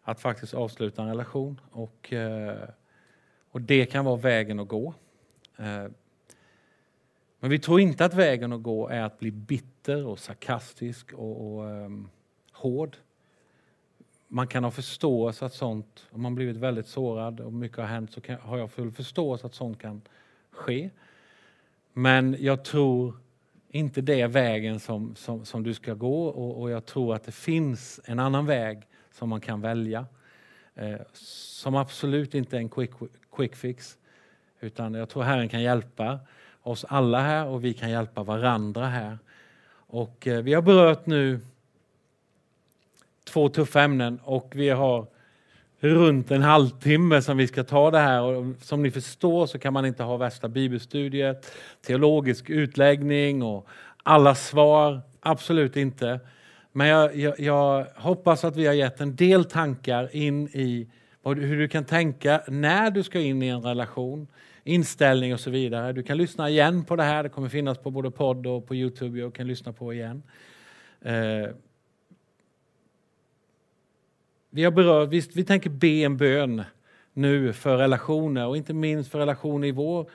[0.04, 1.62] att faktiskt avsluta en relation.
[1.72, 2.70] Och, eh,
[3.52, 4.94] och det kan vara vägen att gå.
[5.58, 5.88] Eh,
[7.40, 11.56] men vi tror inte att vägen att gå är att bli bitter och sarkastisk och,
[11.56, 12.10] och ehm,
[12.52, 12.98] hård.
[14.34, 18.12] Man kan ha förståelse att sånt, om man blivit väldigt sårad och mycket har hänt
[18.12, 20.02] så kan, har jag full förståelse att sånt kan
[20.52, 20.90] ske.
[21.94, 23.14] Men jag tror
[23.70, 27.24] inte det är vägen som, som, som du ska gå och, och jag tror att
[27.24, 30.06] det finns en annan väg som man kan välja.
[30.76, 32.92] Eh, som absolut inte är en quick,
[33.36, 33.98] quick fix.
[34.60, 36.20] Utan jag tror Herren kan hjälpa
[36.62, 39.18] oss alla här och vi kan hjälpa varandra här.
[39.74, 41.40] Och eh, vi har berört nu
[43.32, 45.08] två tuffa ämnen och vi har
[45.80, 48.22] runt en halvtimme som vi ska ta det här.
[48.22, 51.38] Och som ni förstår så kan man inte ha värsta bibelstudier,
[51.88, 53.68] teologisk utläggning och
[54.04, 55.02] alla svar.
[55.20, 56.20] Absolut inte.
[56.72, 60.88] Men jag, jag, jag hoppas att vi har gett en del tankar in i
[61.24, 64.28] hur du kan tänka när du ska in i en relation,
[64.64, 65.94] inställning och så vidare.
[65.94, 67.24] Du kan lyssna igen på det här.
[67.24, 69.20] Det kommer finnas på både podd och på Youtube.
[69.20, 70.24] Jag kan lyssna på igen.
[71.02, 71.50] Eh,
[74.54, 76.64] vi har berört, vi, vi tänker be en bön
[77.14, 80.10] nu för relationer och inte minst för relationer i vår,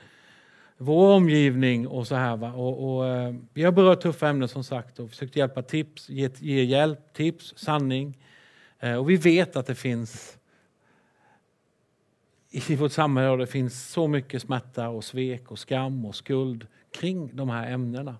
[0.77, 2.37] vår omgivning och så här.
[2.37, 2.53] Va?
[2.53, 6.29] Och, och, eh, vi har berört tuffa ämnen som sagt och försökt hjälpa tips, ge,
[6.39, 8.17] ge hjälp, tips, sanning.
[8.79, 10.37] Eh, och vi vet att det finns
[12.51, 16.67] i vårt samhälle och det finns så mycket smärta och svek och skam och skuld
[16.91, 18.15] kring de här ämnena.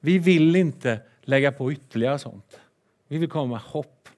[0.00, 2.60] Vi vill inte lägga på ytterligare sånt.
[3.08, 4.08] Vi vill komma med hopp,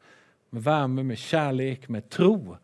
[0.50, 2.56] med värme, med kärlek, med tro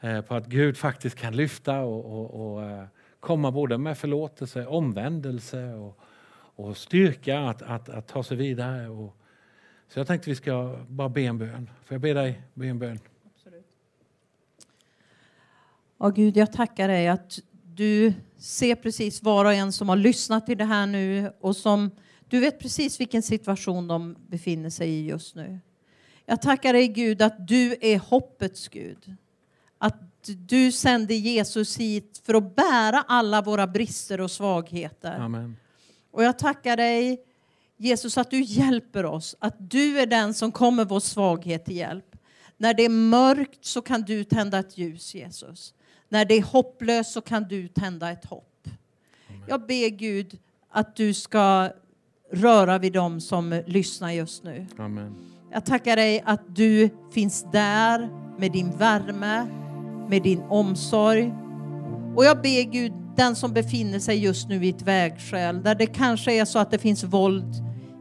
[0.00, 2.84] eh, på att Gud faktiskt kan lyfta och, och, och eh,
[3.20, 5.98] komma både med förlåtelse, omvändelse och,
[6.56, 8.88] och styrka att, att, att ta sig vidare.
[8.88, 9.16] Och,
[9.88, 11.70] så jag tänkte vi ska bara be en bön.
[11.84, 12.98] Får jag be dig be en bön?
[15.98, 20.46] Ja, Gud, jag tackar dig att du ser precis var och en som har lyssnat
[20.46, 21.90] till det här nu och som
[22.28, 25.60] du vet precis vilken situation de befinner sig i just nu.
[26.26, 29.16] Jag tackar dig Gud att du är hoppets Gud.
[29.78, 35.18] Att du sände Jesus hit för att bära alla våra brister och svagheter.
[35.18, 35.56] Amen.
[36.10, 37.24] Och jag tackar dig
[37.76, 42.16] Jesus att du hjälper oss, att du är den som kommer vår svaghet till hjälp.
[42.56, 45.74] När det är mörkt så kan du tända ett ljus Jesus.
[46.08, 48.68] När det är hopplöst så kan du tända ett hopp.
[49.48, 51.70] Jag ber Gud att du ska
[52.32, 54.66] röra vid dem som lyssnar just nu.
[54.78, 55.33] Amen.
[55.54, 59.46] Jag tackar dig att du finns där med din värme,
[60.08, 61.32] med din omsorg.
[62.16, 65.86] Och jag ber Gud, den som befinner sig just nu i ett vägskäl, där det
[65.86, 67.54] kanske är så att det finns våld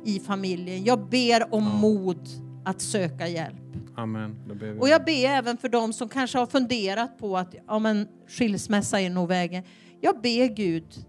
[0.06, 0.84] i familjen.
[0.84, 2.28] Jag ber om mod
[2.66, 3.58] att söka hjälp.
[3.98, 4.36] Amen.
[4.80, 9.02] Och jag ber även för dem som kanske har funderat på att ja, men, skilsmässa
[9.02, 9.64] är nog vägen.
[10.02, 11.06] Jag ber Gud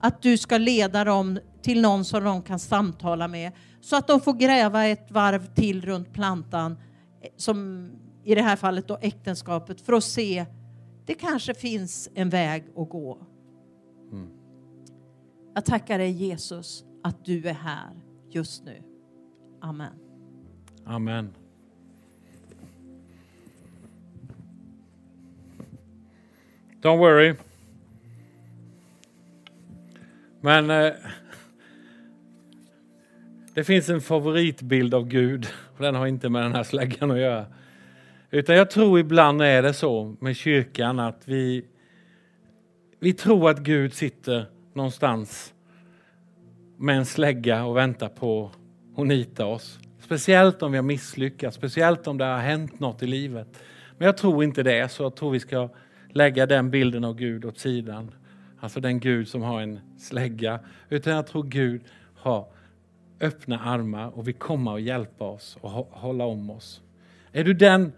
[0.00, 3.52] att du ska leda dem till någon som de kan samtala med
[3.86, 6.78] så att de får gräva ett varv till runt plantan
[7.20, 7.88] eh, som
[8.24, 10.46] i det här fallet då äktenskapet för att se
[11.04, 13.18] det kanske finns en väg att gå.
[15.54, 17.90] Jag tackar dig Jesus att du är här
[18.30, 18.82] just nu.
[19.60, 19.92] Amen.
[20.84, 21.34] Amen.
[26.82, 27.34] Don't worry.
[30.40, 30.92] Men eh,
[33.56, 35.46] det finns en favoritbild av Gud
[35.76, 37.46] och den har inte med den här släggan att göra.
[38.30, 41.64] Utan jag tror ibland är det så med kyrkan att vi,
[43.00, 45.54] vi tror att Gud sitter någonstans
[46.76, 48.50] med en slägga och väntar på
[48.96, 49.78] att nita oss.
[50.00, 53.48] Speciellt om vi har misslyckats, speciellt om det har hänt något i livet.
[53.98, 55.68] Men jag tror inte det, så jag tror vi ska
[56.12, 58.10] lägga den bilden av Gud åt sidan.
[58.60, 60.60] Alltså den Gud som har en slägga.
[60.88, 61.80] Utan jag tror Gud
[62.14, 62.55] har
[63.20, 66.82] öppna armar och vill komma och hjälpa oss och hålla om oss.
[67.32, 67.92] Är du den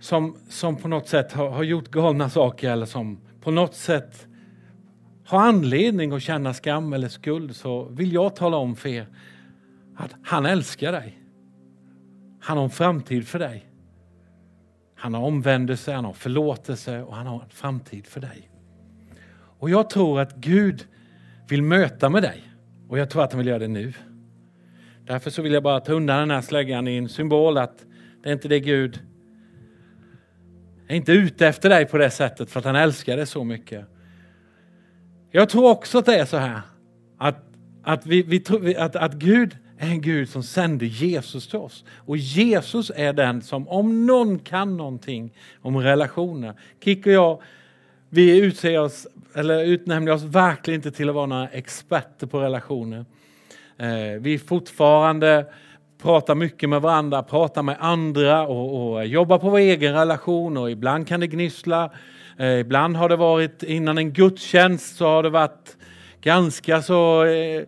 [0.00, 4.26] som, som på något sätt har, har gjort galna saker eller som på något sätt
[5.24, 9.06] har anledning att känna skam eller skuld så vill jag tala om för er
[9.96, 11.18] att han älskar dig.
[12.40, 13.66] Han har en framtid för dig.
[14.94, 18.50] Han har omvändelse, han har förlåtelse och han har en framtid för dig.
[19.58, 20.86] Och jag tror att Gud
[21.48, 22.42] vill möta med dig
[22.88, 23.92] och jag tror att han vill göra det nu.
[25.06, 27.84] Därför så vill jag bara ta undan den här släggan i en symbol att
[28.22, 29.00] det är inte det Gud
[30.92, 33.86] är inte ute efter dig på det sättet för att han älskar dig så mycket.
[35.30, 36.60] Jag tror också att det är så här
[37.18, 37.36] att,
[37.82, 41.84] att, vi, vi tror, att, att Gud är en Gud som sände Jesus till oss.
[41.96, 47.42] Och Jesus är den som, om någon kan någonting om relationer, Kik och jag,
[48.08, 53.04] vi utser oss, eller utnämner oss verkligen inte till att vara några experter på relationer.
[53.82, 55.46] Vi vi fortfarande
[56.02, 60.70] pratar mycket med varandra, pratar med andra och, och jobbar på vår egen relation och
[60.70, 61.90] ibland kan det gnissla.
[62.38, 65.76] Eh, ibland har det varit innan en gudstjänst så har det varit
[66.20, 67.62] ganska så eh,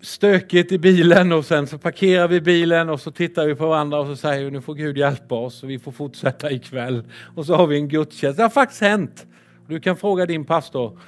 [0.00, 4.00] stökigt i bilen och sen så parkerar vi bilen och så tittar vi på varandra
[4.00, 7.02] och så säger vi nu får Gud hjälpa oss och vi får fortsätta ikväll.
[7.36, 8.36] Och så har vi en gudstjänst.
[8.36, 9.26] Det har faktiskt hänt.
[9.66, 10.98] Du kan fråga din pastor.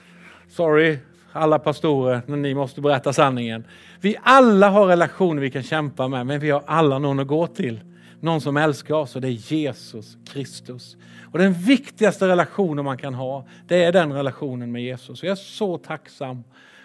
[0.48, 0.98] Sorry,
[1.36, 3.64] alla pastorer, när ni måste berätta sanningen.
[4.00, 7.46] Vi alla har relationer vi kan kämpa med, men vi har alla någon att gå
[7.46, 7.80] till.
[8.20, 10.96] Någon som älskar oss och det är Jesus Kristus.
[11.32, 15.22] Och den viktigaste relationen man kan ha, det är den relationen med Jesus.
[15.22, 16.44] Och jag är så tacksam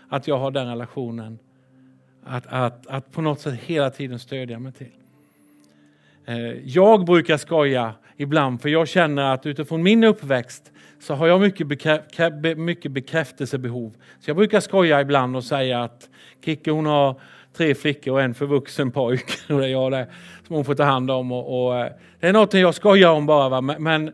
[0.10, 1.40] att jag har den relationen
[2.24, 4.92] att, att, att på något sätt hela tiden stödja mig till.
[6.26, 10.72] Eh, jag brukar skoja ibland, för jag känner att utifrån min uppväxt
[11.02, 13.96] så har jag mycket, bekrä mycket bekräftelsebehov.
[14.20, 16.10] Så jag brukar skoja ibland och säga att
[16.46, 17.22] Kicke hon har
[17.54, 19.32] tre flickor och en förvuxen pojk.
[19.50, 20.08] Och det är jag det,
[20.48, 21.32] som hon får ta hand om.
[21.32, 23.50] Och, och eh, det är något jag skojar om bara.
[23.50, 23.62] Va?
[23.62, 24.12] Men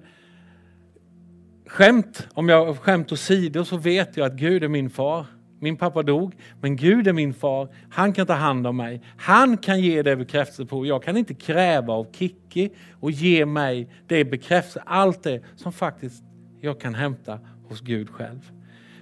[1.67, 5.25] skämt, om jag skämt åsido så vet jag att Gud är min far.
[5.59, 7.69] Min pappa dog, men Gud är min far.
[7.89, 9.01] Han kan ta hand om mig.
[9.17, 10.85] Han kan ge det bekräftelse på.
[10.85, 12.69] Jag kan inte kräva av Kicki
[12.99, 16.23] och ge mig det bekräftelse, allt det som faktiskt
[16.61, 18.51] jag kan hämta hos Gud själv.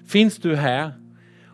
[0.08, 0.92] Finns du här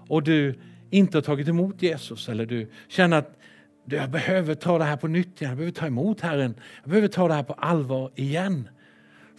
[0.07, 3.37] och du inte har tagit emot Jesus eller du känner att
[3.85, 7.07] jag behöver ta det här på nytt igen, jag behöver ta emot Herren, jag behöver
[7.07, 8.69] ta det här på allvar igen.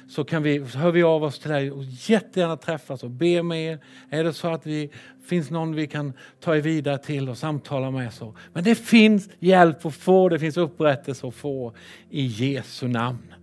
[0.09, 3.43] så, kan vi, så hör vi av oss till dig och jättegärna träffas och be
[3.43, 3.79] med er.
[4.11, 4.89] Är det så att det
[5.27, 8.35] finns någon vi kan ta er vidare till och samtala med så.
[8.53, 11.75] Men det finns hjälp att få, det finns upprättelse att få
[12.11, 13.35] i Jesu namn.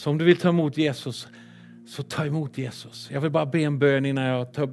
[0.00, 1.28] Så om du vill ta emot Jesus,
[1.86, 3.10] så ta emot Jesus.
[3.12, 4.68] Jag vill bara be en bön innan jag tar,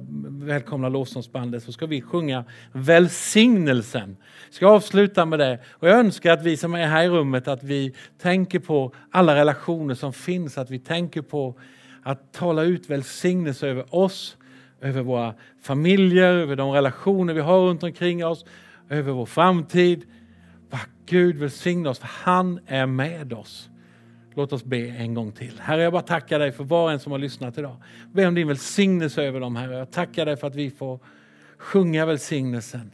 [0.46, 4.16] välkomnar lovsångsbandet så ska vi sjunga välsignelsen.
[4.46, 7.48] Jag ska avsluta med det och jag önskar att vi som är här i rummet
[7.48, 11.58] att vi tänker på alla relationer som finns, att vi tänker på
[12.02, 14.36] att tala ut välsignelse över oss,
[14.80, 18.44] över våra familjer, över de relationer vi har runt omkring oss,
[18.88, 20.04] över vår framtid.
[20.70, 23.70] Vad Gud välsigna oss, för han är med oss.
[24.38, 25.60] Låt oss be en gång till.
[25.60, 27.76] Herre, jag bara tackar dig för var och en som har lyssnat idag.
[28.12, 29.78] Be om din välsignelse över dem, Herre.
[29.78, 31.00] Jag tackar dig för att vi får
[31.58, 32.90] sjunga välsignelsen.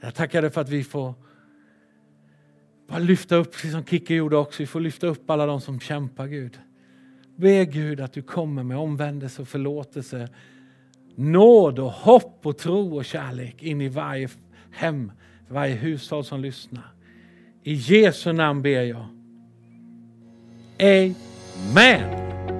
[0.00, 1.14] Jag tackar dig för att vi får
[2.88, 5.80] bara lyfta upp, precis som Kicke gjorde också, vi får lyfta upp alla de som
[5.80, 6.58] kämpar, Gud.
[7.36, 10.28] Be Gud att du kommer med omvändelse och förlåtelse,
[11.14, 14.28] nåd och hopp och tro och kärlek in i varje
[14.70, 15.12] hem,
[15.48, 16.94] varje hushåll som lyssnar.
[17.62, 19.21] I Jesu namn ber jag.
[20.82, 22.51] Amen.